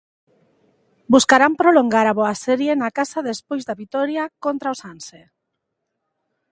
[1.13, 5.21] Buscarán prolongar a boa serie na casa despois da vitoria contra o Sanse.